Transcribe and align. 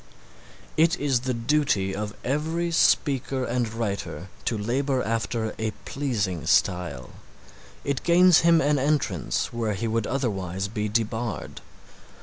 It 0.77 0.97
is 0.99 1.19
the 1.19 1.33
duty 1.35 1.95
of 1.95 2.15
every 2.23 2.71
speaker 2.71 3.43
and 3.45 3.71
writer 3.71 4.29
to 4.45 4.57
labor 4.57 5.03
after 5.03 5.53
a 5.59 5.69
pleasing 5.85 6.47
style. 6.47 7.11
It 7.83 8.01
gains 8.01 8.39
him 8.39 8.61
an 8.61 8.79
entrance 8.79 9.53
where 9.53 9.75
he 9.75 9.87
would 9.87 10.07
otherwise 10.07 10.67
be 10.67 10.89
debarred. 10.89 11.61